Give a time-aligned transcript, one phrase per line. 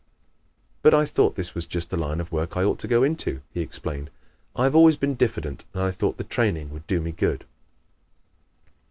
[0.81, 3.41] "But I thought this was just the line of work I ought to go into,"
[3.53, 4.09] he explained,
[4.55, 7.45] "I have always been diffident and I thought the training would do me good."